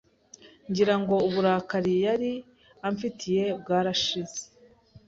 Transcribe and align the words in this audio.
ngira 0.69 0.93
ngo 1.01 1.15
uburakari 1.27 1.93
yari 2.05 2.31
amfitiye 2.87 3.43
bwarashize 3.59 4.39